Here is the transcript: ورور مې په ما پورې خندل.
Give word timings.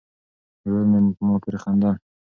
ورور 0.63 0.83
مې 0.91 0.99
په 1.17 1.21
ما 1.27 1.35
پورې 1.43 1.57
خندل. 1.63 1.95